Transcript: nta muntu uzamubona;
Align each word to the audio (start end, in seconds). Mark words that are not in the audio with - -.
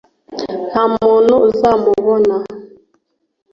nta 0.69 0.83
muntu 0.93 1.33
uzamubona; 1.49 2.35